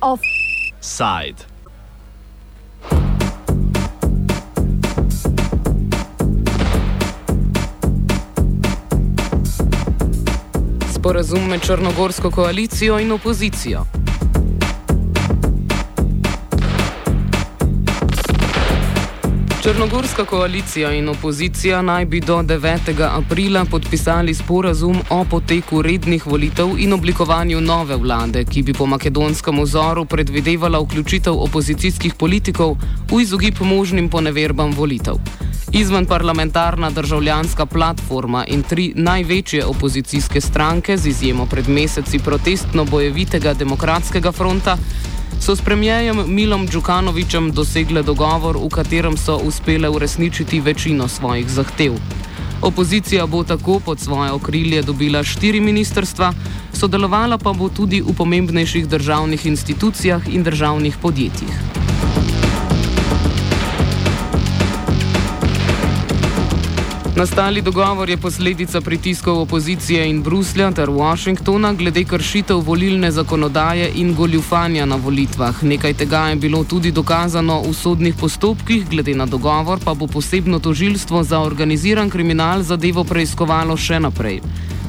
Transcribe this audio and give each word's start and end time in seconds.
Offside. 0.00 1.36
Sporazum 10.92 11.48
med 11.48 11.62
Črnogorsko 11.62 12.30
koalicijo 12.30 12.98
in 12.98 13.12
opozicijo. 13.12 14.03
Črnogorska 19.64 20.24
koalicija 20.24 20.92
in 20.92 21.08
opozicija 21.08 21.82
naj 21.82 22.04
bi 22.04 22.20
do 22.20 22.36
9. 22.36 23.08
aprila 23.10 23.64
podpisali 23.64 24.34
sporazum 24.34 24.98
o 25.10 25.24
poteku 25.30 25.82
rednih 25.82 26.26
volitev 26.26 26.68
in 26.78 26.92
oblikovanju 26.92 27.60
nove 27.60 27.96
vlade, 27.96 28.44
ki 28.44 28.62
bi 28.62 28.72
po 28.72 28.86
makedonskem 28.86 29.62
vzoru 29.62 30.04
predvidevala 30.04 30.80
vključitev 30.80 31.34
opozicijskih 31.34 32.14
politikov 32.14 32.76
v 33.10 33.22
izogib 33.22 33.60
možnim 33.60 34.08
poneverbam 34.08 34.74
volitev. 34.76 35.14
Izven 35.72 36.06
parlamentarna 36.06 36.90
državljanska 36.90 37.66
platforma 37.66 38.44
in 38.46 38.62
tri 38.62 38.92
največje 38.96 39.64
opozicijske 39.64 40.40
stranke, 40.40 40.96
z 40.96 41.06
izjemo 41.06 41.46
pred 41.46 41.68
meseci 41.68 42.18
protestno 42.18 42.84
bojevitega 42.84 43.54
demokratskega 43.54 44.32
fronta, 44.32 44.76
so 45.40 45.56
s 45.56 45.60
premijejem 45.60 46.24
Milom 46.26 46.68
Džukanovičem 46.68 47.52
dosegle 47.52 48.02
dogovor, 48.02 48.56
v 48.56 48.68
katerem 48.68 49.16
so 49.16 49.36
uspele 49.36 49.88
uresničiti 49.88 50.60
večino 50.60 51.08
svojih 51.08 51.48
zahtev. 51.48 51.92
Opozicija 52.62 53.26
bo 53.26 53.44
tako 53.44 53.80
pod 53.84 54.00
svoje 54.00 54.32
okrilje 54.32 54.82
dobila 54.82 55.22
štiri 55.22 55.60
ministrstva, 55.60 56.32
sodelovala 56.72 57.38
pa 57.38 57.52
bo 57.52 57.68
tudi 57.68 58.00
v 58.00 58.14
pomembnejših 58.16 58.88
državnih 58.88 59.46
institucijah 59.46 60.22
in 60.28 60.42
državnih 60.42 60.96
podjetjih. 61.02 61.83
Nastali 67.16 67.62
dogovor 67.62 68.10
je 68.10 68.16
posledica 68.16 68.80
pritiskov 68.80 69.40
opozicije 69.40 70.08
in 70.10 70.22
Bruslja 70.22 70.72
ter 70.72 70.90
Washingtona 70.90 71.72
glede 71.72 72.04
kršitev 72.04 72.56
volilne 72.56 73.10
zakonodaje 73.10 73.90
in 73.94 74.14
goljufanja 74.14 74.84
na 74.84 74.96
volitvah. 74.96 75.64
Nekaj 75.64 75.94
tega 75.94 76.18
je 76.18 76.36
bilo 76.36 76.64
tudi 76.64 76.90
dokazano 76.90 77.60
v 77.60 77.72
sodnih 77.72 78.14
postopkih, 78.20 78.88
glede 78.90 79.14
na 79.14 79.26
dogovor 79.26 79.78
pa 79.84 79.94
bo 79.94 80.06
posebno 80.06 80.58
tožilstvo 80.58 81.22
za 81.22 81.40
organiziran 81.40 82.10
kriminal 82.10 82.62
zadevo 82.62 83.04
preiskovalo 83.04 83.76
še 83.76 84.00
naprej. 84.00 84.40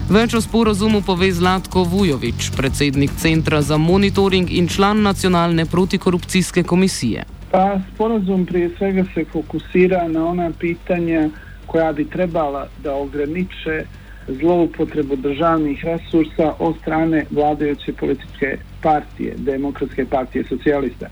Več 0.09 0.33
o 0.33 0.41
sporozumu 0.41 1.01
pove 1.05 1.31
Zlatko 1.31 1.83
Vujovič, 1.83 2.51
predsednik 2.57 3.11
Centra 3.17 3.61
za 3.61 3.77
monitoring 3.77 4.49
in 4.51 4.67
član 4.67 5.01
nacionalne 5.01 5.65
protikorupcijske 5.65 6.63
komisije. 6.63 7.25
Pa 7.51 7.79
sporozum 7.93 8.45
prije 8.45 8.69
svega 8.77 9.05
se 9.13 9.25
fokusira 9.31 10.07
na 10.07 10.25
ona 10.25 10.51
pitanja 10.59 11.29
koja 11.65 11.93
bi 11.93 12.09
trebala 12.09 12.67
da 12.83 12.95
ograniče 12.95 13.85
zloupotrebu 14.27 15.15
državnih 15.15 15.85
resursa 15.85 16.53
od 16.59 16.75
strane 16.81 17.25
vladajuće 17.31 17.93
političke 17.93 18.57
partije, 18.81 19.33
demokratske 19.37 20.05
partije 20.05 20.43
socijalista. 20.49 21.07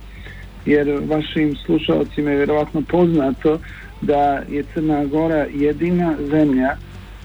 Jer 0.65 1.01
vašim 1.09 1.55
slušalcima 1.55 2.31
je 2.31 2.37
vjerovatno 2.37 2.81
poznato 2.81 3.59
da 4.01 4.43
je 4.49 4.63
Crna 4.73 5.05
Gora 5.05 5.45
jedina 5.53 6.15
zemlja 6.31 6.75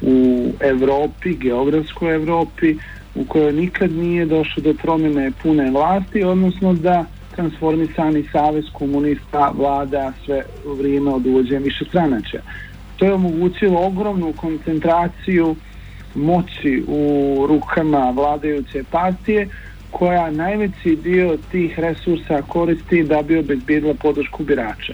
u 0.02 0.48
Evropi, 0.60 1.34
geografskoj 1.34 2.14
Evropi, 2.14 2.76
u 3.14 3.24
kojoj 3.24 3.52
nikad 3.52 3.92
nije 3.92 4.26
došlo 4.26 4.62
do 4.62 4.74
promjene 4.82 5.32
pune 5.42 5.70
vlasti, 5.70 6.24
odnosno 6.24 6.74
da 6.74 7.04
transformisani 7.36 8.24
savez 8.32 8.64
komunista 8.72 9.52
vlada 9.54 10.12
sve 10.24 10.42
vrijeme 10.78 11.10
od 11.10 11.26
uvođenja 11.26 11.58
više 11.58 11.84
stranača 11.84 12.42
to 12.98 13.04
je 13.04 13.12
omogućilo 13.12 13.86
ogromnu 13.86 14.32
koncentraciju 14.36 15.56
moći 16.14 16.82
u 16.88 17.46
rukama 17.48 18.10
vladajuće 18.16 18.84
partije 18.90 19.48
koja 19.90 20.30
najveći 20.30 20.96
dio 20.96 21.38
tih 21.50 21.78
resursa 21.78 22.42
koristi 22.48 23.02
da 23.02 23.22
bi 23.22 23.38
obezbijedila 23.38 23.94
podršku 23.94 24.44
birača. 24.44 24.92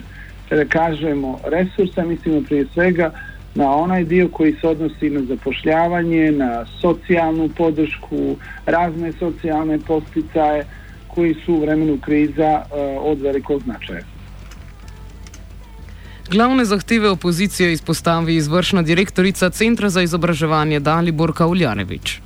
Kada 0.48 0.64
kažemo 0.64 1.38
resursa, 1.44 2.04
mislimo 2.04 2.42
prije 2.42 2.66
svega 2.74 3.10
na 3.54 3.76
onaj 3.76 4.04
dio 4.04 4.28
koji 4.28 4.52
se 4.52 4.68
odnosi 4.68 5.10
na 5.10 5.22
zapošljavanje, 5.22 6.32
na 6.32 6.66
socijalnu 6.80 7.48
podršku, 7.56 8.36
razne 8.66 9.12
socijalne 9.12 9.78
posticaje 9.78 10.64
koji 11.08 11.34
su 11.34 11.54
u 11.54 11.60
vremenu 11.60 11.98
kriza 12.00 12.62
uh, 12.62 12.78
od 13.00 13.20
velikog 13.20 13.62
značaja. 13.62 14.13
Glavne 16.30 16.64
zahteve 16.64 17.10
opozicije 17.10 17.72
izpostavi 17.72 18.36
izvršna 18.36 18.82
direktorica 18.82 19.50
Centra 19.50 19.90
za 19.90 20.02
izobraževanje 20.02 20.80
Dalibor 20.80 21.32
Kauljarevič. 21.34 22.23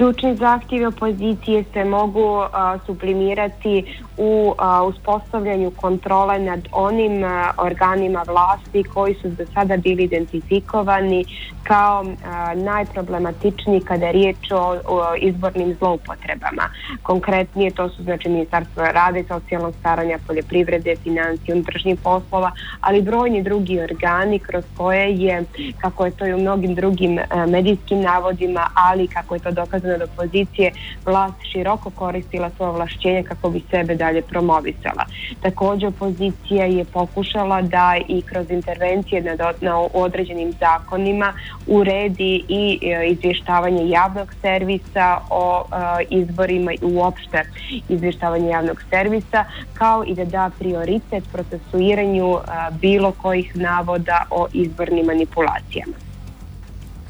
Ključni 0.00 0.36
zahtjevi 0.36 0.84
opozicije 0.86 1.64
se 1.72 1.84
mogu 1.84 2.44
a, 2.52 2.78
sublimirati 2.86 3.84
u 4.16 4.54
a, 4.58 4.82
uspostavljanju 4.82 5.70
kontrole 5.70 6.38
nad 6.38 6.60
onim 6.72 7.24
a, 7.24 7.50
organima 7.58 8.24
vlasti 8.26 8.84
koji 8.94 9.14
su 9.14 9.28
do 9.28 9.46
sada 9.54 9.76
bili 9.76 10.04
identifikovani 10.04 11.24
kao 11.62 12.04
a, 12.24 12.54
najproblematičniji 12.54 13.80
kada 13.80 14.06
je 14.06 14.12
riječ 14.12 14.36
o, 14.52 14.76
o 14.86 15.14
izbornim 15.18 15.74
zloupotrebama. 15.74 16.62
Konkretnije 17.02 17.70
to 17.70 17.88
su 17.88 18.02
znači 18.02 18.28
Ministarstvo 18.28 18.82
rada 18.82 19.20
socijalnog 19.28 19.74
staranja, 19.80 20.18
poljoprivrede, 20.26 20.96
financije, 20.96 21.54
unutrašnjih 21.54 21.98
poslova, 22.02 22.50
ali 22.80 23.02
brojni 23.02 23.42
drugi 23.42 23.80
organi 23.80 24.38
kroz 24.38 24.64
koje 24.76 25.14
je, 25.14 25.44
kako 25.80 26.04
je 26.04 26.10
to 26.10 26.26
i 26.26 26.34
u 26.34 26.38
mnogim 26.38 26.74
drugim 26.74 27.18
a, 27.18 27.46
medijskim 27.46 28.00
navodima, 28.00 28.66
ali 28.74 29.08
kako 29.08 29.34
je 29.34 29.40
to 29.40 29.50
dokazano 29.50 29.89
od 29.94 30.02
opozicije, 30.02 30.72
vlast 31.06 31.34
široko 31.52 31.90
koristila 31.90 32.50
svoje 32.56 32.72
vlašćenje 32.72 33.22
kako 33.22 33.50
bi 33.50 33.62
sebe 33.70 33.94
dalje 33.94 34.22
promovisala. 34.22 35.04
Također 35.42 35.88
opozicija 35.88 36.64
je 36.64 36.84
pokušala 36.84 37.62
da 37.62 37.96
i 38.08 38.22
kroz 38.22 38.50
intervencije 38.50 39.22
na, 39.22 39.52
na 39.60 39.80
određenim 39.94 40.52
zakonima 40.60 41.32
uredi 41.66 42.44
i 42.48 42.78
e, 42.82 43.08
izvještavanje 43.08 43.88
javnog 43.88 44.34
servisa 44.42 45.18
o 45.30 45.64
e, 45.72 46.04
izborima 46.10 46.72
i 46.72 46.78
uopšte 46.82 47.44
izvještavanje 47.88 48.48
javnog 48.48 48.82
servisa, 48.90 49.44
kao 49.74 50.04
i 50.06 50.14
da 50.14 50.24
da 50.24 50.50
prioritet 50.58 51.24
procesuiranju 51.32 52.34
e, 52.34 52.40
bilo 52.80 53.12
kojih 53.12 53.56
navoda 53.56 54.26
o 54.30 54.46
izbornim 54.52 55.06
manipulacijama. 55.06 55.94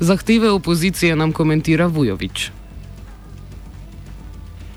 Zahteve 0.01 0.51
opozicije 0.51 1.17
nam 1.17 1.33
komentira 1.33 1.87
Vujović. 1.87 2.51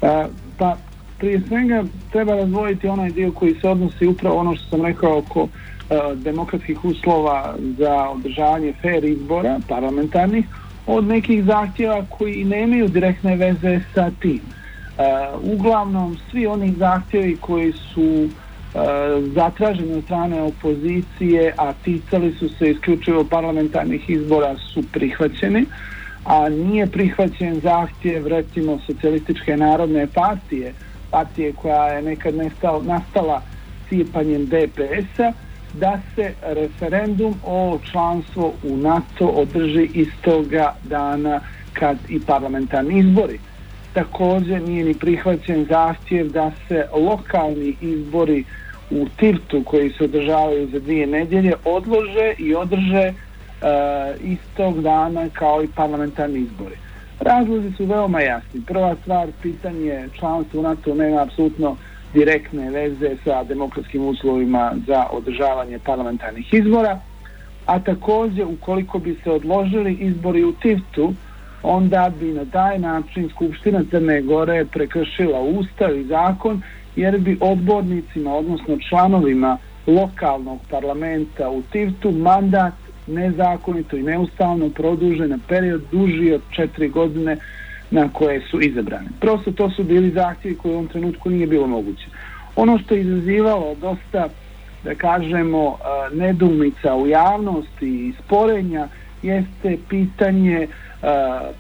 A, 0.04 0.28
pa, 0.58 0.76
prije 1.18 1.42
svega 1.48 1.84
treba 2.12 2.36
razvojiti 2.36 2.88
onaj 2.88 3.12
dio 3.12 3.32
koji 3.32 3.56
se 3.62 3.70
odnosi 3.70 4.08
upravo 4.08 4.36
ono 4.36 4.56
što 4.56 4.70
sam 4.70 4.86
rekao 4.86 5.18
oko 5.18 5.48
e, 5.90 6.16
demokratskih 6.16 6.86
uslova 6.86 7.56
za 7.78 8.10
održavanje 8.10 8.74
fair 8.82 9.06
izbora 9.06 9.60
parlamentarnih 9.68 10.46
od 10.88 11.08
nekih 11.08 11.44
zahtjeva 11.44 12.06
koji 12.10 12.44
nemaju 12.44 12.88
direktne 12.88 13.36
veze 13.36 13.80
sa 13.94 14.12
tim. 14.20 14.40
E, 14.40 15.04
uglavnom, 15.42 16.18
svi 16.32 16.48
oni 16.48 16.74
zahtjevi 16.78 17.38
koji 17.42 17.72
su 17.72 18.04
e, 18.04 18.30
zatraženi 19.36 19.94
od 19.94 20.04
strane 20.04 20.42
opozicije, 20.42 21.54
a 21.58 21.74
ticali 21.74 22.34
su 22.40 22.50
se 22.50 22.72
isključivo 22.72 23.24
parlamentarnih 23.24 24.10
izbora, 24.10 24.56
su 24.58 24.84
prihvaćeni 24.92 25.66
a 26.24 26.50
nije 26.50 26.88
prihvaćen 26.88 27.60
zahtjev 27.60 28.28
recimo 28.28 28.80
socijalističke 28.86 29.58
narodne 29.58 30.08
partije, 30.08 30.74
partije 31.12 31.54
koja 31.54 31.88
je 31.88 32.02
nekad 32.02 32.36
nestala, 32.36 32.84
nastala 32.84 33.42
cijepanjem 33.90 34.46
DPS-a, 34.46 35.32
da 35.74 36.02
se 36.16 36.34
referendum 36.42 37.36
o 37.44 37.80
članstvo 37.92 38.54
u 38.64 38.78
NATO 38.78 39.28
održi 39.28 39.90
istoga 39.94 40.76
dana 40.84 41.40
kad 41.74 41.98
i 42.10 42.20
parlamentarni 42.20 43.00
izbori. 43.00 43.40
Također 43.94 44.62
nije 44.62 44.84
ni 44.84 44.94
prihvaćen 44.94 45.66
zahtjev 45.66 46.30
da 46.30 46.52
se 46.68 46.88
lokalni 46.94 47.76
izbori 47.82 48.44
u 48.90 49.08
Tirtu 49.18 49.64
koji 49.64 49.90
se 49.90 50.04
održavaju 50.04 50.68
za 50.68 50.80
dvije 50.80 51.08
nedjelje 51.08 51.54
odlože 51.66 52.34
i 52.38 52.56
održe 52.56 53.14
Eh, 53.64 54.16
istog 54.22 54.82
dana 54.82 55.30
kao 55.30 55.64
i 55.64 55.68
parlamentarni 55.68 56.40
izbori. 56.40 56.76
Razlozi 57.20 57.72
su 57.78 57.86
veoma 57.86 58.22
jasni. 58.22 58.62
Prva 58.68 58.96
stvar, 59.02 59.28
pitanje 59.42 60.10
članstva 60.20 60.60
u 60.60 60.64
NATO 60.64 60.96
nema 60.96 61.22
apsolutno 61.22 61.76
direktne 62.14 62.70
veze 62.70 63.16
sa 63.24 63.44
demokratskim 63.44 64.06
uslovima 64.06 64.74
za 64.88 65.06
održavanje 65.12 65.80
parlamentarnih 65.80 66.54
izbora. 66.54 67.00
a 67.66 67.80
također 67.80 68.46
ukoliko 68.46 69.00
bi 69.00 69.16
se 69.24 69.32
odložili 69.32 69.94
izbori 69.94 70.44
u 70.44 70.54
Tiftu, 70.54 71.14
onda 71.62 72.12
bi 72.20 72.34
na 72.34 72.46
taj 72.46 72.80
način 72.80 73.30
Skupština 73.30 73.84
Crne 73.92 74.22
Gore 74.22 74.66
prekršila 74.66 75.40
ustav 75.40 75.98
i 75.98 76.04
zakon, 76.04 76.62
jer 76.96 77.20
bi 77.20 77.38
odbornicima, 77.42 78.34
odnosno 78.34 78.78
članovima 78.90 79.58
lokalnog 79.88 80.60
parlamenta 80.70 81.50
u 81.50 81.62
Tiftu 81.62 82.12
mandat 82.12 82.83
nezakonito 83.08 83.98
i 83.98 84.04
neustavno 84.04 84.70
produže 84.70 85.28
na 85.28 85.40
period 85.48 85.82
duži 85.92 86.34
od 86.34 86.42
četiri 86.52 86.90
godine 86.90 87.38
na 87.92 88.10
koje 88.14 88.42
su 88.42 88.62
izabrane. 88.62 89.08
Prosto 89.20 89.52
to 89.52 89.70
su 89.70 89.84
bili 89.84 90.12
zahtjevi 90.12 90.58
koje 90.58 90.72
u 90.72 90.74
ovom 90.74 90.88
trenutku 90.88 91.30
nije 91.30 91.48
bilo 91.48 91.68
moguće. 91.68 92.06
Ono 92.56 92.80
što 92.80 92.96
je 92.96 93.02
izazivalo 93.02 93.76
dosta, 93.82 94.30
da 94.84 94.96
kažemo, 94.96 95.78
eh, 95.80 96.16
nedumica 96.16 96.96
u 96.96 97.08
javnosti 97.08 98.08
i 98.08 98.14
sporenja 98.26 98.88
jeste 99.22 99.78
pitanje 99.90 100.68
eh, 100.68 101.08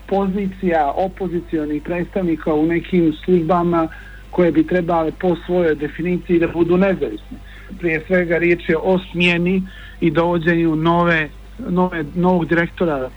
pozicija 0.07 0.94
opozicijonih 0.96 1.84
predstavnika 1.84 2.54
u 2.54 2.66
nekim 2.66 3.13
službama 3.25 3.88
koje 4.31 4.51
bi 4.51 4.68
trebale 4.68 5.12
po 5.12 5.36
svojoj 5.46 5.75
definiciji 5.75 6.39
da 6.39 6.48
budu 6.48 6.78
nezavisne. 6.78 7.38
Prije 7.80 8.04
svega 8.08 8.38
riječ 8.38 8.70
je 8.70 8.78
o 8.78 9.00
smjeni 9.12 9.64
i 10.02 10.12
dovođenju 10.12 10.75
nove 10.75 11.30
nove, 11.60 12.06
novog 12.16 12.46
direktora 12.46 12.98
e, 12.98 13.10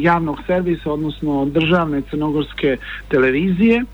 javnog 0.00 0.38
servisa, 0.46 0.92
odnosno 0.92 1.44
državne 1.44 2.02
crnogorske 2.10 2.76
televizije, 3.08 3.84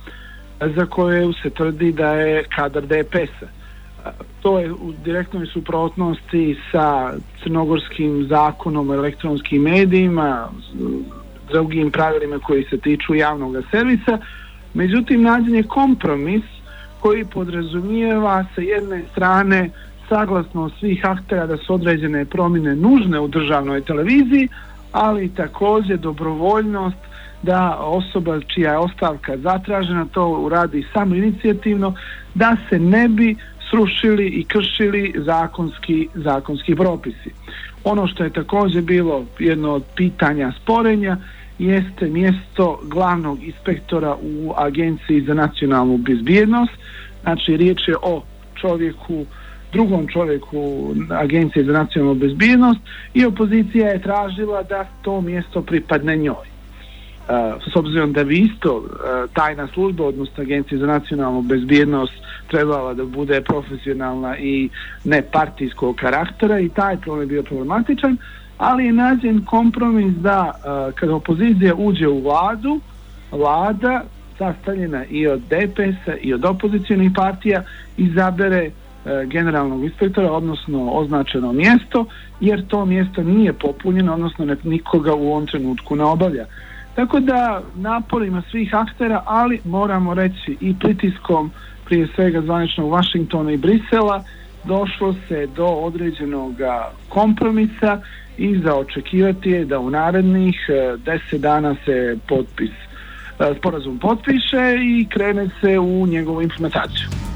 za 0.77 0.87
koje 0.87 1.33
se 1.43 1.51
tvrdi 1.51 1.93
da 1.93 2.13
je 2.13 2.45
kadar 2.45 2.83
DPS-a. 2.83 3.47
E, 3.47 4.11
to 4.43 4.59
je 4.59 4.73
u 4.73 4.93
direktnoj 5.05 5.47
suprotnosti 5.47 6.57
sa 6.73 7.13
crnogorskim 7.43 8.27
zakonom 8.29 8.91
o 8.91 8.95
elektronskim 8.95 9.63
medijima, 9.63 10.49
drugim 11.53 11.91
pravilima 11.91 12.39
koji 12.39 12.65
se 12.65 12.79
tiču 12.79 13.15
javnog 13.15 13.57
servisa. 13.71 14.19
Međutim, 14.75 15.23
nađen 15.23 15.55
je 15.55 15.63
kompromis 15.63 16.43
koji 17.01 17.25
podrazumijeva 17.25 18.45
sa 18.55 18.61
jedne 18.61 19.03
strane 19.13 19.71
saglasno 20.13 20.71
svih 20.81 21.05
aktera 21.05 21.47
da 21.47 21.57
su 21.57 21.75
određene 21.75 22.25
promjene 22.25 22.77
nužne 22.77 23.21
u 23.21 23.29
državnoj 23.29 23.81
televiziji, 23.81 24.49
ali 24.93 25.35
također 25.35 25.99
dobrovoljnost 25.99 26.97
da 27.43 27.79
osoba 27.81 28.41
čija 28.41 28.73
je 28.73 28.79
ostavka 28.79 29.37
zatražena 29.37 30.07
to 30.13 30.29
uradi 30.29 30.87
samo 30.93 31.15
inicijativno, 31.15 31.95
da 32.35 32.57
se 32.69 32.79
ne 32.79 33.09
bi 33.09 33.37
srušili 33.71 34.27
i 34.27 34.45
kršili 34.45 35.15
zakonski, 35.17 36.09
zakonski 36.15 36.75
propisi. 36.75 37.31
Ono 37.85 38.07
što 38.07 38.25
je 38.25 38.31
također 38.31 38.83
bilo 38.83 39.25
jedno 39.39 39.73
od 39.73 39.83
pitanja 39.97 40.53
sporenja 40.63 41.17
jeste 41.59 42.07
mjesto 42.07 42.81
glavnog 42.85 43.43
inspektora 43.43 44.17
u 44.23 44.53
Agenciji 44.57 45.21
za 45.21 45.35
nacionalnu 45.35 45.97
bezbjednost. 45.97 46.73
Znači, 47.23 47.57
riječ 47.57 47.89
je 47.89 47.97
o 48.03 48.23
čovjeku 48.55 49.27
drugom 49.73 50.09
čovjeku 50.09 50.95
Agencije 51.11 51.65
za 51.65 51.73
nacionalnu 51.73 52.15
bezbjednost 52.15 52.81
i 53.15 53.25
opozicija 53.25 53.89
je 53.89 54.03
tražila 54.03 54.63
da 54.63 54.87
to 55.03 55.21
mjesto 55.21 55.63
pripadne 55.63 56.17
njoj. 56.17 56.53
Uh, 57.23 57.63
s 57.73 57.77
obzirom 57.77 58.13
da 58.13 58.25
bi 58.25 58.39
isto 58.39 58.77
uh, 58.77 58.87
tajna 59.33 59.69
služba, 59.75 60.05
odnosno 60.05 60.43
Agencija 60.43 60.79
za 60.79 60.87
nacionalnu 60.87 61.43
bezbjednost 61.43 62.13
trebala 62.51 62.95
da 62.95 63.05
bude 63.05 63.41
profesionalna 63.41 64.39
i 64.39 64.69
ne 65.05 65.23
partijskog 65.23 65.97
karaktera 65.97 66.61
i 66.61 66.69
taj 66.69 66.97
problem 66.97 67.23
je 67.23 67.27
bio 67.27 67.43
problematičan, 67.43 68.17
ali 68.59 68.85
je 68.85 68.93
nađen 68.93 69.45
kompromis 69.45 70.15
da 70.15 70.53
e, 70.55 70.71
uh, 70.71 70.95
kada 70.95 71.15
opozicija 71.15 71.75
uđe 71.75 72.09
u 72.09 72.21
vladu, 72.21 72.81
vlada 73.33 74.03
sastavljena 74.39 75.05
i 75.05 75.27
od 75.27 75.41
DPS-a 75.41 76.15
i 76.21 76.35
od 76.35 76.45
opozicijalnih 76.45 77.11
partija 77.15 77.63
izabere 77.97 78.71
E, 79.07 79.27
generalnog 79.27 79.85
inspektora, 79.85 80.33
odnosno 80.33 80.91
označeno 80.91 81.53
mjesto, 81.53 82.05
jer 82.41 82.67
to 82.67 82.85
mjesto 82.85 83.23
nije 83.23 83.53
popunjeno, 83.53 84.15
odnosno 84.15 84.57
nikoga 84.63 85.15
u 85.15 85.33
ovom 85.33 85.47
trenutku 85.47 85.97
ne 85.97 86.05
obavlja. 86.05 86.47
Tako 86.95 87.21
da 87.21 87.63
naporima 87.75 88.43
svih 88.51 88.75
aktera, 88.75 89.23
ali 89.27 89.61
moramo 89.65 90.15
reći 90.15 90.57
i 90.61 90.75
pritiskom 90.81 91.51
prije 91.85 92.09
svega 92.15 92.41
zvaničnog 92.41 92.91
Vašingtona 92.91 93.53
i 93.53 93.57
Brisela, 93.57 94.25
došlo 94.65 95.15
se 95.29 95.47
do 95.57 95.67
određenog 95.67 96.55
kompromisa 97.09 98.01
i 98.39 98.59
zaočekivati 98.59 99.51
je 99.51 99.65
da 99.65 99.79
u 99.79 99.91
narednih 99.91 100.67
e, 100.69 100.97
deset 100.97 101.41
dana 101.41 101.77
se 101.85 102.17
potpis, 102.29 102.71
e, 103.41 103.55
sporazum 103.59 103.99
potpiše 103.99 104.77
i 104.83 105.07
krene 105.09 105.49
se 105.61 105.79
u 105.79 106.07
njegovu 106.07 106.43
implementaciju. 106.43 107.32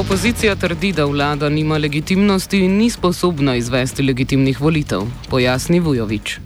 Opozicija 0.00 0.54
trdi, 0.54 0.92
da 0.92 1.04
vlada 1.04 1.48
nima 1.48 1.76
legitimnosti 1.78 2.58
in 2.64 2.76
ni 2.76 2.90
sposobna 2.90 3.54
izvesti 3.56 4.02
legitimnih 4.02 4.60
volitev, 4.60 5.00
pojasni 5.30 5.80
Vujovič. 5.80 6.38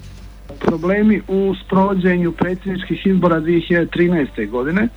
Problemi 0.61 1.21
u 1.29 1.55
sprovođenju 1.65 2.33
predsjedničkih 2.33 3.07
izbora 3.07 3.41
2013. 3.41 4.51
godine. 4.51 4.89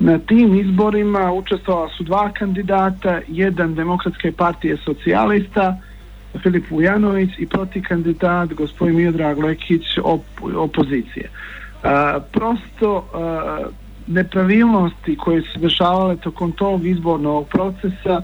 Na 0.00 0.18
tim 0.18 0.60
izborima 0.60 1.32
učestvovala 1.32 1.88
su 1.96 2.04
dva 2.04 2.30
kandidata, 2.32 3.20
jedan 3.28 3.74
demokratske 3.74 4.32
partije 4.32 4.76
socijalista, 4.84 5.76
Filip 6.42 6.70
Vujanović 6.70 7.30
i 7.38 7.46
proti 7.46 7.82
kandidat 7.82 8.52
gospodin 8.52 8.96
Miodrag 8.96 9.38
Lekić 9.38 9.98
op 10.02 10.24
opozicije. 10.56 11.30
A, 11.82 12.20
prosto 12.32 13.08
a, 13.14 13.81
nepravilnosti 14.06 15.16
koje 15.16 15.42
su 15.42 15.58
dešavale 15.58 16.16
tokom 16.16 16.52
tog 16.52 16.86
izbornog 16.86 17.48
procesa 17.48 18.22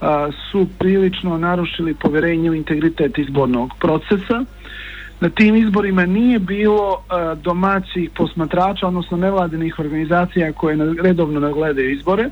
a, 0.00 0.30
su 0.50 0.66
prilično 0.78 1.38
narušili 1.38 1.94
poverenje 1.94 2.50
u 2.50 2.54
integritet 2.54 3.18
izbornog 3.18 3.70
procesa. 3.80 4.44
Na 5.20 5.28
tim 5.28 5.56
izborima 5.56 6.06
nije 6.06 6.38
bilo 6.38 7.02
a, 7.08 7.34
domaćih 7.34 8.10
posmatrača, 8.16 8.86
odnosno 8.86 9.16
nevladinih 9.16 9.78
organizacija 9.78 10.52
koje 10.52 10.76
redovno 11.02 11.40
nagledaju 11.40 11.92
izbore, 11.92 12.30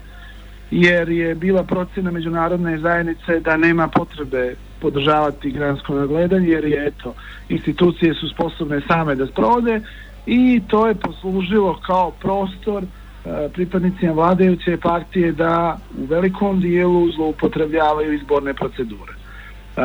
jer 0.70 1.08
je 1.08 1.34
bila 1.34 1.62
procena 1.62 2.10
međunarodne 2.10 2.78
zajednice 2.78 3.40
da 3.40 3.56
nema 3.56 3.88
potrebe 3.88 4.54
podržavati 4.80 5.50
gransko 5.50 5.94
nagledanje, 5.94 6.48
jer 6.48 6.64
je 6.64 6.86
eto, 6.86 7.14
institucije 7.48 8.14
su 8.14 8.28
sposobne 8.28 8.80
same 8.88 9.14
da 9.14 9.26
sprovode 9.26 9.80
i 10.26 10.62
to 10.68 10.86
je 10.86 10.94
poslužilo 10.94 11.80
kao 11.86 12.10
prostor 12.10 12.82
e, 12.82 13.48
pripadnicima 13.52 14.12
vladajuće 14.12 14.76
partije 14.76 15.32
da 15.32 15.78
u 15.98 16.04
velikom 16.04 16.60
dijelu 16.60 17.10
zloupotrebljavaju 17.12 18.12
izborne 18.12 18.54
procedure. 18.54 19.12
E, 19.12 19.80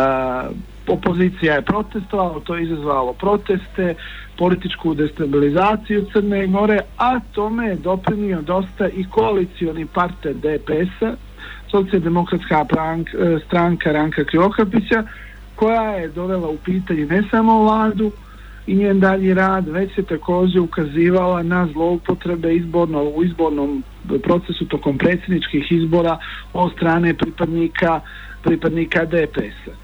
opozicija 0.87 1.53
je 1.53 1.61
protestovala, 1.61 2.39
to 2.39 2.55
je 2.55 2.63
izazvalo 2.63 3.13
proteste, 3.13 3.95
političku 4.37 4.93
destabilizaciju 4.93 6.05
Crne 6.13 6.47
Gore, 6.47 6.79
a 6.97 7.19
tome 7.31 7.67
je 7.67 7.75
doprinio 7.75 8.41
dosta 8.41 8.87
i 8.87 9.05
koalicioni 9.09 9.85
partner 9.85 10.33
DPS-a, 10.33 11.13
socijaldemokratska 11.71 12.65
e, 12.65 13.39
stranka 13.45 13.91
Ranka 13.91 14.23
Kriokapića, 14.23 15.03
koja 15.55 15.91
je 15.91 16.07
dovela 16.07 16.49
u 16.49 16.57
pitanje 16.57 17.05
ne 17.05 17.23
samo 17.31 17.63
vladu, 17.63 18.11
i 18.67 18.75
njen 18.75 18.99
dalji 18.99 19.33
rad 19.33 19.67
već 19.67 19.95
se 19.95 20.03
također 20.03 20.61
ukazivala 20.61 21.43
na 21.43 21.67
zloupotrebe 21.73 22.55
izborno, 22.55 23.03
u 23.03 23.23
izbornom 23.23 23.83
procesu 24.23 24.65
tokom 24.65 24.97
predsjedničkih 24.97 25.71
izbora 25.71 26.17
od 26.53 26.71
strane 26.71 27.13
pripadnika 27.13 27.99
pripadnika 28.43 29.05
DPS-a. 29.05 29.71
E, 29.71 29.75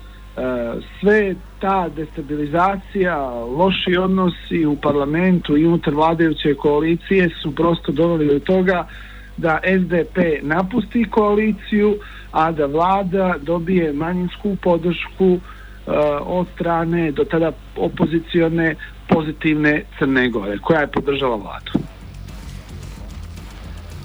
sve 1.00 1.36
ta 1.60 1.90
destabilizacija, 1.90 3.30
loši 3.30 3.98
odnosi 3.98 4.66
u 4.66 4.76
parlamentu 4.76 5.58
i 5.58 5.66
unutar 5.66 5.94
vladajuće 5.94 6.54
koalicije 6.54 7.30
su 7.42 7.56
prosto 7.56 7.92
doveli 7.92 8.28
do 8.28 8.40
toga 8.40 8.88
da 9.38 9.60
SDP 9.80 10.18
napusti 10.42 11.06
koaliciju, 11.12 11.96
a 12.32 12.52
da 12.52 12.66
vlada 12.66 13.36
dobije 13.42 13.94
manjinsku 13.94 14.58
podršku 14.62 15.26
uh, 15.26 15.40
od 16.26 16.48
strane 16.56 17.12
do 17.12 17.26
tada 17.26 17.52
opozicione 17.76 18.76
pozitivne 19.10 19.84
Crne 20.00 20.30
Gore, 20.30 20.58
koja 20.58 20.80
je 20.80 20.88
podržala 20.88 21.36
vladu. 21.36 21.72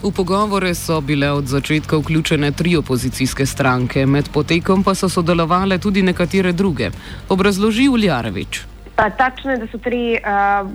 V 0.02 0.08
pogovore 0.16 0.74
so 0.74 1.00
bile 1.00 1.28
od 1.30 1.44
začetka 1.44 1.96
vključene 1.96 2.52
tri 2.52 2.76
opozicijske 2.76 3.46
stranke, 3.46 4.06
med 4.06 4.30
potekom 4.32 4.84
pa 4.84 4.94
so 4.94 5.08
sodelovale 5.08 5.78
tudi 5.78 6.02
nekatere 6.02 6.52
druge. 6.52 6.90
Obrazloži 7.28 7.88
Uljarevič. 7.88 8.69
Pa 9.00 9.10
tačno 9.10 9.50
je 9.50 9.56
da 9.56 9.66
su 9.66 9.78
tri 9.78 10.18
uh, 10.18 10.70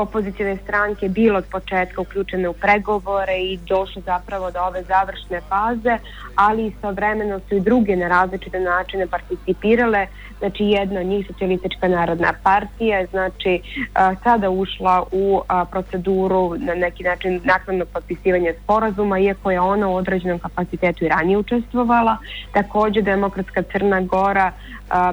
opozicijne 0.00 0.56
stranke 0.56 1.08
bilo 1.08 1.38
od 1.38 1.44
početka 1.50 2.00
uključene 2.00 2.48
u 2.48 2.52
pregovore 2.52 3.36
i 3.38 3.56
došle 3.56 4.02
zapravo 4.02 4.50
do 4.50 4.60
ove 4.60 4.82
završne 4.82 5.40
faze, 5.48 5.98
ali 6.34 6.66
istovremeno 6.66 7.40
su 7.48 7.56
i 7.56 7.60
druge 7.60 7.96
na 7.96 8.08
različite 8.08 8.60
načine 8.60 9.06
participirale. 9.06 10.06
Znači 10.38 10.64
jedna 10.64 11.00
od 11.00 11.06
njih 11.06 11.26
socijalistička 11.26 11.88
narodna 11.88 12.32
partija 12.42 13.06
znači 13.06 13.60
uh, 13.62 14.22
sada 14.22 14.50
ušla 14.50 15.04
u 15.12 15.34
uh, 15.34 15.68
proceduru 15.70 16.54
na 16.58 16.74
neki 16.74 17.02
način 17.02 17.40
nakladnog 17.44 17.88
potpisivanja 17.88 18.52
sporazuma, 18.64 19.18
iako 19.18 19.50
je 19.50 19.60
ona 19.60 19.88
u 19.88 19.94
određenom 19.94 20.38
kapacitetu 20.38 21.04
i 21.04 21.08
ranije 21.08 21.38
učestvovala. 21.38 22.16
Također 22.52 23.02
Demokratska 23.02 23.62
Crna 23.62 24.00
Gora 24.00 24.52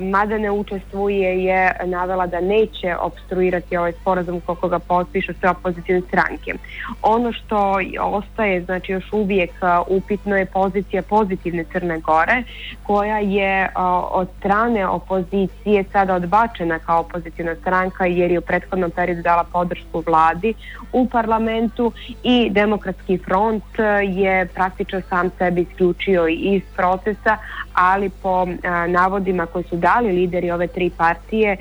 mada 0.02 0.38
ne 0.38 0.52
učestvuje 0.52 1.44
je 1.44 1.76
navela 1.86 2.28
da 2.28 2.42
neće 2.54 2.96
obstruirati 3.00 3.78
ovaj 3.78 3.94
sporazum 4.02 4.42
koliko 4.42 4.68
ga 4.68 4.80
potpišu 4.80 5.34
sve 5.40 5.50
opozicijne 5.50 6.02
stranke. 6.02 6.54
Ono 7.02 7.34
što 7.34 7.76
ostaje, 8.00 8.64
znači 8.64 8.92
još 8.92 9.14
uvijek 9.14 9.52
upitno 9.88 10.36
je 10.38 10.46
pozicija 10.46 11.02
pozitivne 11.02 11.64
Crne 11.72 12.00
Gore 12.00 12.44
koja 12.84 13.20
je 13.20 13.70
od 14.12 14.28
strane 14.40 14.88
opozicije 14.88 15.84
sada 15.92 16.16
odbačena 16.16 16.80
kao 16.80 17.00
opozicijna 17.00 17.56
stranka 17.56 18.06
jer 18.06 18.32
je 18.32 18.40
u 18.40 18.42
prethodnom 18.42 18.92
periodu 18.92 19.22
dala 19.22 19.44
podršku 19.44 20.04
vladi 20.06 20.54
u 20.94 21.10
parlamentu 21.10 21.92
i 22.24 22.50
demokratski 22.50 23.18
front 23.18 23.64
je 24.08 24.46
praktično 24.46 25.02
sam 25.10 25.30
sebi 25.38 25.62
isključio 25.62 26.28
iz 26.28 26.62
procesa, 26.76 27.38
ali 27.74 28.10
po 28.10 28.48
navodima 28.88 29.46
koje 29.46 29.64
su 29.64 29.76
dali 29.76 30.12
lideri 30.12 30.52
ove 30.52 30.68
tri 30.68 30.92
partije, 30.98 31.58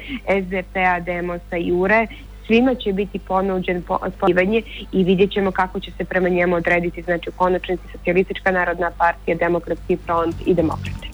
SDP-a, 0.82 1.00
Demosa 1.00 1.56
i 1.56 1.72
URE, 1.72 2.06
svima 2.46 2.74
će 2.74 2.92
biti 2.92 3.18
ponuđen 3.18 3.82
spojivanje 4.16 4.62
i 4.92 5.04
vidjet 5.04 5.32
ćemo 5.32 5.50
kako 5.50 5.80
će 5.80 5.90
se 5.90 6.04
prema 6.04 6.28
njemu 6.28 6.56
odrediti, 6.56 7.02
znači 7.02 7.28
u 7.28 7.32
konačnici 7.32 7.82
Socialistička 7.92 8.50
narodna 8.50 8.90
partija, 8.98 9.36
Demokratski 9.36 9.96
front 9.96 10.36
i 10.46 10.54
Demokrate. 10.54 11.12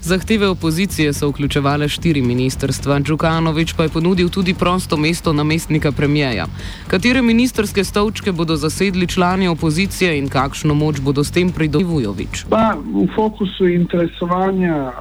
Zahteve 0.00 0.48
opozicije 0.48 1.12
so 1.12 1.28
vključevale 1.28 1.88
štiri 1.88 2.22
ministrstva, 2.22 3.00
Džukanovič 3.00 3.72
pa 3.76 3.82
je 3.82 3.88
ponudil 3.88 4.28
tudi 4.28 4.54
prosto 4.54 4.96
mesto 4.96 5.32
namestnika 5.32 5.92
premijeja. 5.92 6.46
Katere 6.88 7.22
ministerske 7.22 7.84
stolčke 7.84 8.32
bodo 8.32 8.56
zasedli 8.56 9.06
člani 9.06 9.48
opozicije 9.48 10.18
in 10.18 10.28
kakšno 10.28 10.74
moč 10.74 11.00
bodo 11.00 11.24
s 11.24 11.30
tem 11.30 11.50
pridobili 11.50 11.90
Vujovič? 11.90 12.44
Pa 12.50 12.76
v 12.78 13.08
fokusu 13.16 13.66
interesovanja. 13.66 14.92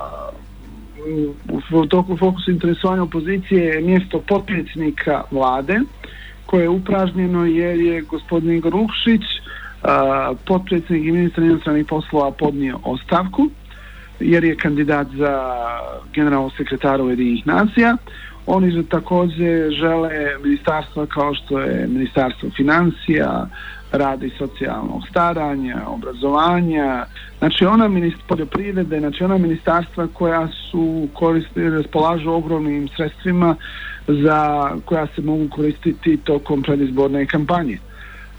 U 1.72 1.86
toku 1.86 2.18
fokusu 2.18 2.52
interesovanja 2.52 3.04
opozicije 3.04 3.66
je 3.66 3.82
mjesto 3.82 4.20
potpredsjednika 4.20 5.24
vlade 5.32 5.80
koje 6.46 6.62
je 6.62 6.70
upražnjeno 6.70 7.46
jer 7.46 7.80
je 7.80 8.02
gospodin 8.02 8.52
Igor 8.52 8.76
Ukšić, 8.76 9.22
potpredsjednik 10.46 11.06
i 11.06 11.12
ministar 11.12 11.44
inostranih 11.44 11.86
poslova 11.86 12.32
podnio 12.32 12.80
ostavku 12.84 13.50
jer 14.20 14.44
je 14.44 14.58
kandidat 14.58 15.08
za 15.10 15.56
generalnog 16.14 16.52
sekretara 16.58 17.04
Ujedinih 17.04 17.48
nacija. 17.48 17.98
Oni 18.46 18.84
također 18.90 19.72
žele 19.72 20.10
ministarstva 20.44 21.06
kao 21.06 21.36
što 21.36 21.60
je 21.60 21.88
ministarstvo 21.88 22.50
financija, 22.56 23.48
rada 23.92 24.25
i 24.25 24.32
socijalnog 24.38 25.02
staranja, 25.10 25.78
obrazovanja, 25.88 27.06
znači 27.40 27.66
ona 27.66 27.88
ministarstva 27.88 28.28
poljoprivrede, 28.28 29.00
znači 29.00 29.24
ona 29.24 29.38
ministarstva 29.38 30.08
koja 30.14 30.48
su 30.72 31.08
koriste, 31.14 31.70
raspolažu 31.70 32.32
ogromnim 32.32 32.88
sredstvima 32.96 33.56
za 34.08 34.70
koja 34.86 35.08
se 35.16 35.22
mogu 35.22 35.48
koristiti 35.50 36.18
tokom 36.18 36.64
predizborne 36.64 37.25
kampanje. 37.25 37.78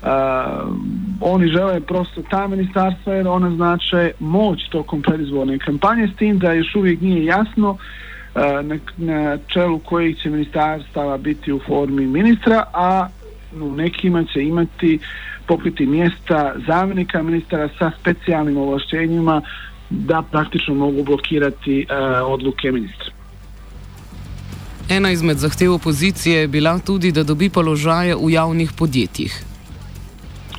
Uh, 0.02 0.08
oni 1.20 1.48
žele 1.48 1.80
prosto 1.80 2.22
ta 2.30 2.46
ministarstva 2.46 3.14
jer 3.14 3.28
ona 3.28 3.50
znače 3.50 4.12
moć 4.20 4.68
tokom 4.70 5.02
predizborne 5.02 5.58
kampanje 5.58 6.08
s 6.14 6.16
tim 6.16 6.38
da 6.38 6.52
još 6.52 6.74
uvijek 6.74 7.00
nije 7.00 7.24
jasno 7.24 7.70
uh, 7.70 7.78
na, 8.62 8.78
na 8.96 9.38
čelu 9.46 9.78
kojih 9.78 10.18
će 10.18 10.30
ministarstava 10.30 11.18
biti 11.18 11.52
u 11.52 11.60
formi 11.66 12.06
ministra, 12.06 12.64
a 12.72 13.08
u 13.60 13.72
nekima 13.72 14.24
će 14.24 14.42
imati 14.42 14.98
pokriti 15.46 15.86
mjesta 15.86 16.54
zamjenika 16.66 17.22
ministara 17.22 17.68
sa 17.78 17.90
specijalnim 18.00 18.56
ovlašćenjima 18.56 19.42
da 19.90 20.22
praktično 20.30 20.74
mogu 20.74 21.04
blokirati 21.04 21.86
uh, 21.90 22.32
odluke 22.32 22.72
ministra. 22.72 23.12
Ena 24.88 25.10
izmed 25.10 25.36
zahtev 25.36 25.72
opozicije 25.72 26.40
je 26.40 26.48
bila 26.48 26.78
tudi, 26.78 27.12
da 27.12 27.22
dobi 27.22 27.50
položaje 27.50 28.14
v 28.14 28.30
javnih 28.30 28.70
podjetjih. 28.78 29.44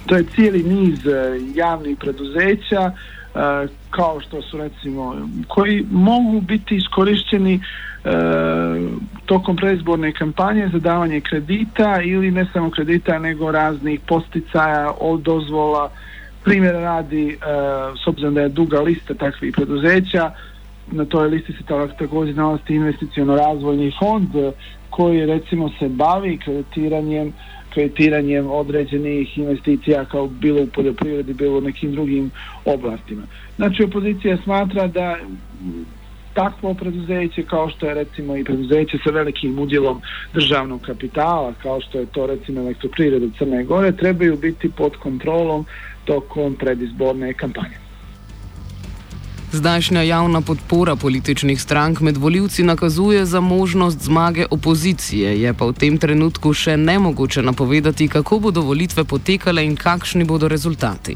to 0.05 0.15
je 0.15 0.25
cijeli 0.35 0.63
niz 0.63 1.05
e, 1.05 1.39
javnih 1.55 1.97
preduzeća 1.99 2.81
e, 2.81 3.16
E, 3.37 3.67
kao 3.89 4.19
što 4.21 4.41
su 4.41 4.57
recimo 4.57 5.15
koji 5.47 5.85
mogu 5.91 6.41
biti 6.41 6.75
iskorišteni 6.75 7.53
e, 7.53 7.59
tokom 9.25 9.55
predizborne 9.55 10.11
kampanje 10.11 10.69
za 10.73 10.79
davanje 10.79 11.21
kredita 11.21 12.01
ili 12.01 12.31
ne 12.31 12.45
samo 12.53 12.71
kredita 12.71 13.19
nego 13.19 13.51
raznih 13.51 13.99
posticaja 14.07 14.91
od 14.99 15.21
dozvola 15.21 15.89
primjer 16.43 16.75
radi 16.75 17.29
e, 17.29 17.35
s 18.03 18.07
obzirom 18.07 18.33
da 18.33 18.41
je 18.41 18.49
duga 18.49 18.81
lista 18.81 19.13
takvih 19.13 19.53
preduzeća 19.55 20.31
na 20.91 21.05
toj 21.05 21.27
listi 21.27 21.53
se 21.53 21.63
također 21.99 22.35
nalazi 22.35 22.73
investicijono 22.73 23.35
razvojni 23.35 23.91
fond 23.99 24.35
e, 24.35 24.51
koji 24.89 25.25
recimo 25.25 25.69
se 25.79 25.89
bavi 25.89 26.37
kreditiranjem 26.37 27.33
kreditiranjem 27.73 28.51
određenih 28.51 29.37
investicija 29.37 30.05
kao 30.05 30.27
bilo 30.27 30.63
u 30.63 30.67
poljoprivredi, 30.67 31.33
bilo 31.33 31.57
u 31.57 31.61
nekim 31.61 31.91
drugim 31.91 32.31
oblastima. 32.65 33.23
Znači, 33.55 33.83
opozicija 33.83 34.37
smatra 34.43 34.87
da 34.87 35.17
takvo 36.33 36.73
preduzeće 36.73 37.43
kao 37.43 37.69
što 37.69 37.87
je 37.87 37.93
recimo 37.93 38.37
i 38.37 38.43
preduzeće 38.43 38.97
sa 39.03 39.11
velikim 39.11 39.59
udjelom 39.59 40.01
državnog 40.33 40.81
kapitala, 40.81 41.53
kao 41.53 41.81
što 41.81 41.99
je 41.99 42.05
to 42.05 42.25
recimo 42.25 42.61
elektroprivreda 42.61 43.27
Crne 43.37 43.63
Gore, 43.63 43.91
trebaju 43.91 44.37
biti 44.37 44.71
pod 44.71 44.97
kontrolom 44.97 45.65
tokom 46.05 46.55
predizborne 46.55 47.33
kampanje. 47.33 47.86
Zdajšnja 49.51 50.01
javna 50.01 50.41
podpora 50.41 50.95
političnih 50.95 51.61
strank 51.61 51.99
med 52.01 52.17
voljivci 52.17 52.63
nakazuje 52.63 53.25
za 53.25 53.39
možnost 53.39 54.03
zmage 54.03 54.45
opozicije, 54.51 55.41
je 55.41 55.53
pa 55.53 55.65
v 55.65 55.73
tem 55.73 55.97
trenutku 55.97 56.51
še 56.53 56.77
nemogoče 56.77 57.41
napovedati, 57.41 58.07
kako 58.07 58.39
bodo 58.39 58.61
volitve 58.61 59.03
potekale 59.03 59.63
in 59.65 59.75
kakšni 59.75 60.25
bodo 60.27 60.47
rezultati. 60.47 61.15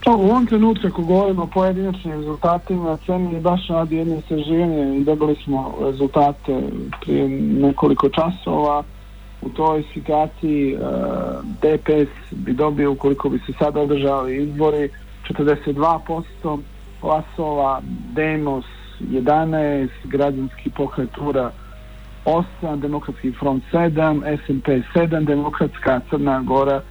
To, 0.00 0.12
u 0.16 0.28
ovom 0.28 0.46
trenutku, 0.46 0.86
ako 0.86 1.02
govorimo 1.02 1.42
o 1.42 1.46
pojedinačnim 1.46 2.12
rezultatima, 2.12 2.98
CEMI 3.06 3.34
je 3.34 3.40
baš 3.40 3.68
radi 3.68 3.96
jedno 3.96 4.18
istraživanje 4.18 4.96
i 4.96 5.04
dobili 5.04 5.36
smo 5.44 5.74
rezultate 5.80 6.62
prije 7.00 7.28
nekoliko 7.68 8.08
časova. 8.08 8.82
U 9.42 9.48
toj 9.48 9.84
situaciji 9.94 10.74
uh, 10.74 10.80
DPS 11.64 12.12
bi 12.30 12.52
dobio, 12.52 12.92
ukoliko 12.92 13.28
bi 13.28 13.38
se 13.46 13.52
sada 13.58 13.80
održali 13.80 14.36
izbori, 14.42 14.88
42%, 15.30 16.60
glasova, 17.00 17.80
Demos 18.14 18.64
11, 19.00 19.88
građanski 20.04 20.70
pokretura 20.70 21.50
8, 22.24 22.80
demokratski 22.80 23.32
front 23.32 23.64
7, 23.72 24.38
SMP 24.44 24.68
7, 24.94 25.24
demokratska 25.24 26.00
Crna 26.10 26.42
Gora 26.42 26.82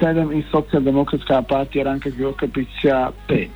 7 0.00 0.38
i 0.38 0.44
socijaldemokratska 0.50 1.42
partija 1.42 1.84
Ranka 1.84 2.10
Gjokapića 2.10 3.10
5. 3.28 3.48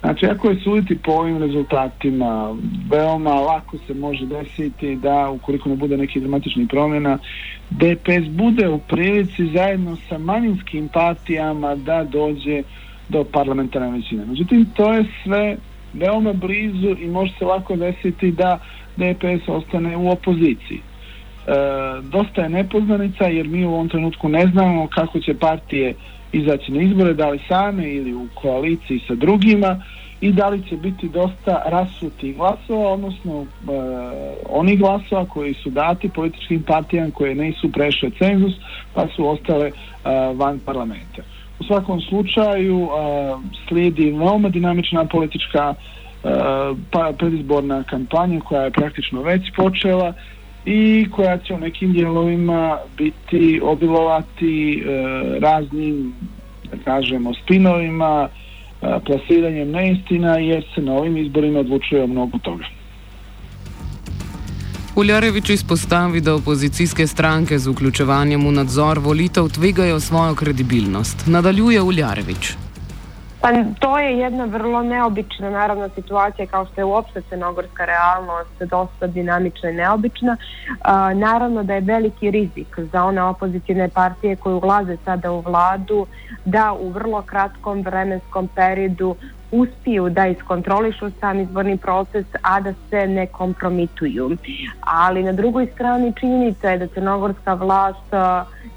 Znači, 0.00 0.26
ako 0.26 0.48
je 0.48 0.60
suditi 0.60 0.98
po 0.98 1.12
ovim 1.12 1.38
rezultatima, 1.38 2.56
veoma 2.90 3.34
lako 3.34 3.78
se 3.86 3.94
može 3.94 4.26
desiti 4.26 4.96
da, 4.96 5.30
ukoliko 5.30 5.68
ne 5.68 5.76
bude 5.76 5.96
nekih 5.96 6.22
dramatičnih 6.22 6.68
promjena, 6.68 7.18
DPS 7.70 8.28
bude 8.30 8.68
u 8.68 8.78
prilici 8.78 9.50
zajedno 9.54 9.96
sa 10.08 10.18
manjinskim 10.18 10.88
partijama 10.88 11.74
da 11.74 12.04
dođe 12.04 12.62
do 13.08 13.24
parlamentarne 13.24 13.90
većine. 13.90 14.24
Međutim, 14.26 14.66
to 14.76 14.92
je 14.92 15.04
sve 15.24 15.56
veoma 15.92 16.32
blizu 16.32 16.96
i 17.00 17.08
može 17.08 17.32
se 17.38 17.44
lako 17.44 17.76
desiti 17.76 18.30
da 18.30 18.58
DPS 18.96 19.48
ostane 19.48 19.96
u 19.96 20.10
opoziciji. 20.10 20.78
E, 20.78 21.52
dosta 22.02 22.42
je 22.42 22.48
nepoznanica 22.48 23.24
jer 23.24 23.48
mi 23.48 23.64
u 23.64 23.72
ovom 23.74 23.88
trenutku 23.88 24.28
ne 24.28 24.46
znamo 24.46 24.86
kako 24.86 25.20
će 25.20 25.34
partije 25.34 25.94
izaći 26.32 26.72
na 26.72 26.82
izbore, 26.82 27.14
da 27.14 27.30
li 27.30 27.40
same 27.48 27.92
ili 27.92 28.14
u 28.14 28.26
koaliciji 28.34 29.00
sa 29.08 29.14
drugima 29.14 29.82
i 30.20 30.32
da 30.32 30.48
li 30.48 30.62
će 30.68 30.76
biti 30.76 31.08
dosta 31.08 31.62
rasutih 31.66 32.36
glasova, 32.36 32.92
odnosno 32.92 33.42
e, 33.42 33.46
oni 34.48 34.76
glasova 34.76 35.24
koji 35.24 35.54
su 35.54 35.70
dati 35.70 36.08
političkim 36.08 36.62
partijama 36.62 37.10
koje 37.10 37.34
nisu 37.34 37.72
prešle 37.72 38.10
cenzus 38.18 38.52
pa 38.94 39.06
su 39.16 39.28
ostale 39.28 39.66
e, 39.66 39.72
van 40.34 40.58
parlamenta. 40.58 41.22
U 41.60 41.64
svakom 41.64 42.00
slučaju 42.00 42.78
uh, 42.78 42.90
slijedi 43.68 44.10
veoma 44.10 44.48
dinamična 44.48 45.04
politička 45.04 45.74
eh, 46.24 46.28
pa 46.90 47.12
predizborna 47.18 47.82
kampanja 47.82 48.40
koja 48.40 48.62
je 48.62 48.70
praktično 48.70 49.22
već 49.22 49.42
počela 49.56 50.12
i 50.64 51.06
koja 51.10 51.38
će 51.38 51.54
u 51.54 51.58
nekim 51.58 51.92
dijelovima 51.92 52.78
biti 52.96 53.60
obilovati 53.64 54.78
eh, 54.78 55.38
raznim 55.40 56.14
da 56.70 56.76
kažemo 56.84 57.34
spinovima 57.34 58.28
plasiranjem 59.06 59.70
neistina 59.70 60.38
jer 60.38 60.64
se 60.74 60.82
na 60.82 60.92
ovim 60.92 61.16
izborima 61.16 61.60
odlučuje 61.60 62.02
o 62.02 62.06
mnogo 62.06 62.38
toga. 62.38 62.64
Uljarevič 64.96 65.50
izpostavi, 65.50 66.20
da 66.20 66.34
opozicijske 66.34 67.06
stranke 67.06 67.58
z 67.58 67.70
vključevanjem 67.70 68.46
v 68.46 68.52
nadzor 68.52 68.98
volitev 68.98 69.48
tvegajo 69.48 70.00
svojo 70.00 70.34
kredibilnost. 70.34 71.26
Nadaljuje 71.26 71.82
Uljarevič. 71.82 72.52
Pa 73.40 73.50
to 73.80 73.98
je 73.98 74.18
jedna 74.18 74.44
vrlo 74.44 74.82
neobična 74.82 75.50
naravna 75.50 75.88
situacija 75.94 76.46
kao 76.46 76.66
što 76.66 76.80
je 76.80 76.84
uopšte 76.84 77.22
crnogorska 77.28 77.84
realnost 77.84 78.62
dosta 78.70 79.06
dinamična 79.06 79.70
i 79.70 79.74
neobična. 79.74 80.36
A, 80.80 81.14
naravno 81.14 81.62
da 81.62 81.74
je 81.74 81.80
veliki 81.80 82.30
rizik 82.30 82.78
za 82.92 83.04
one 83.04 83.22
opozicijne 83.22 83.88
partije 83.88 84.36
koje 84.36 84.54
ulaze 84.54 84.96
sada 85.04 85.32
u 85.32 85.40
vladu 85.40 86.06
da 86.44 86.72
u 86.72 86.90
vrlo 86.90 87.22
kratkom 87.22 87.82
vremenskom 87.82 88.48
periodu 88.48 89.16
uspiju 89.54 90.08
da 90.08 90.26
iskontrolišu 90.26 91.10
sam 91.20 91.40
izborni 91.40 91.76
proces, 91.76 92.26
a 92.42 92.60
da 92.60 92.74
se 92.90 93.06
ne 93.06 93.26
kompromituju. 93.26 94.36
Ali 94.80 95.22
na 95.22 95.32
drugoj 95.32 95.66
strani 95.74 96.12
činjenica 96.20 96.70
je 96.70 96.78
da 96.78 96.86
crnogorska 96.86 97.54
vlast 97.54 98.12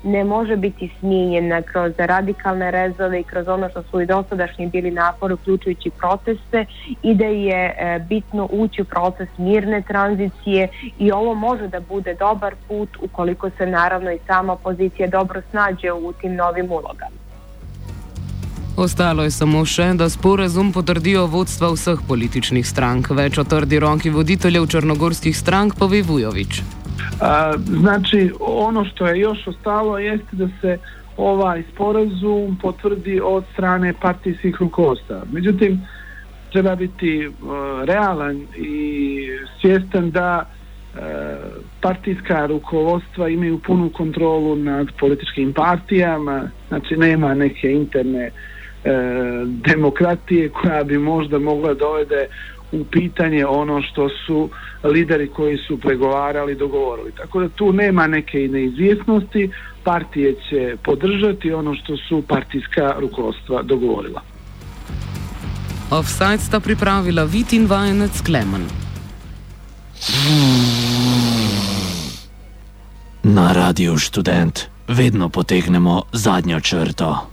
ne 0.04 0.24
može 0.24 0.56
biti 0.56 0.90
smijenjena 1.00 1.62
kroz 1.62 1.94
radikalne 1.98 2.72
rezove 2.72 3.20
i 3.20 3.24
kroz 3.24 3.48
ono 3.48 3.70
što 3.70 3.84
su 3.84 4.02
i 4.02 4.06
dosadašnji 4.06 4.68
bili 4.68 4.92
napor 4.92 5.32
uključujući 5.32 5.90
proteste 5.90 6.66
i 7.04 7.16
da 7.16 7.26
je 7.26 7.76
e, 7.78 8.00
bitno 8.10 8.48
ući 8.52 8.82
u 8.82 8.86
proces 8.86 9.30
mirne 9.38 9.82
tranzicije 9.82 10.68
i 11.00 11.12
ovo 11.12 11.34
može 11.34 11.68
da 11.68 11.80
bude 11.80 12.14
dobar 12.14 12.56
put 12.68 12.90
ukoliko 13.02 13.50
se 13.50 13.66
naravno 13.66 14.12
i 14.12 14.20
sama 14.28 14.54
opozicija 14.54 15.08
dobro 15.08 15.42
snađe 15.50 15.92
u 15.92 16.14
tim 16.14 16.36
novim 16.36 16.72
ulogama. 16.72 17.17
Ostalo 18.78 19.24
je 19.24 19.32
samo 19.34 19.64
še, 19.66 19.88
da 19.98 20.06
sporazum 20.06 20.68
potrdijo 20.70 21.24
vodstva 21.34 21.72
vseh 21.74 22.02
političnih 22.08 22.62
strank. 22.62 23.08
Več 23.10 23.40
o 23.42 23.44
trdi 23.44 23.80
roki 23.82 24.12
voditeljev 24.14 24.68
črnogorskih 24.70 25.34
strank 25.34 25.74
pove 25.80 26.04
Vujović. 26.06 26.60
A, 27.18 27.56
znači, 27.58 28.20
ono 28.40 28.84
što 28.86 29.08
je 29.08 29.20
još 29.20 29.48
ostalo 29.50 29.98
jeste 29.98 30.38
da 30.38 30.48
se 30.62 30.78
ovaj 31.18 31.64
sporazum 31.72 32.60
potvrdi 32.62 33.16
od 33.24 33.48
strane 33.54 33.94
partijskih 34.02 34.60
rukovodstva. 34.60 35.24
Međutim, 35.32 35.80
treba 36.52 36.76
biti 36.76 37.16
uh, 37.28 37.34
realan 37.90 38.44
i 38.58 38.78
svjestan 39.62 40.12
da 40.12 40.46
uh, 40.46 41.02
partijska 41.82 42.46
rukovodstva 42.46 43.30
imaju 43.30 43.58
punu 43.60 43.90
kontrolu 43.90 44.56
nad 44.56 44.94
političkim 45.00 45.54
partijama, 45.54 46.44
znači 46.68 46.98
nema 46.98 47.34
neke 47.34 47.72
interne 47.72 48.28
uh, 48.28 48.57
demokratije 49.48 50.50
koja 50.50 50.84
bi 50.84 50.98
možda 50.98 51.40
mogla 51.40 51.74
dovede 51.74 52.28
u 52.72 52.86
pitanje 52.92 53.46
ono 53.46 53.82
što 53.82 54.10
su 54.26 54.50
lideri 54.84 55.28
koji 55.28 55.58
su 55.58 55.80
pregovarali 55.80 56.56
dogovorili. 56.56 57.12
Tako 57.12 57.40
da 57.40 57.50
tu 57.50 57.74
nema 57.74 58.08
neke 58.08 58.38
neizvjesnosti, 58.38 59.52
partije 59.84 60.36
će 60.50 60.78
podržati 60.84 61.54
ono 61.54 61.76
što 61.76 61.98
su 61.98 62.24
partijska 62.28 62.96
rukovodstva 63.00 63.62
dogovorila. 63.62 64.22
Offside 65.92 66.38
sta 66.38 66.60
pripravila 66.60 67.24
Vitin 67.24 67.66
Vajenec 67.66 68.22
Klemen. 68.22 68.66
Na 73.24 73.54
radiju 73.54 73.98
študent 73.98 74.60
vedno 74.88 75.30
potegnemo 75.30 76.02
zadnjo 76.14 76.60
črto. 76.60 77.28